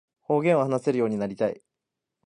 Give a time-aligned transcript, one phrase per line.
[0.23, 1.61] 方言を話せるようになりたい